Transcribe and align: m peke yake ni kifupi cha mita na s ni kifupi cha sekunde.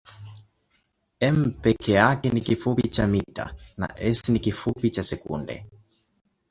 m 1.19 1.51
peke 1.61 1.91
yake 1.93 2.29
ni 2.29 2.41
kifupi 2.41 2.87
cha 2.89 3.07
mita 3.07 3.55
na 3.77 3.93
s 3.99 4.29
ni 4.29 4.39
kifupi 4.39 4.89
cha 4.89 5.03
sekunde. 5.03 5.65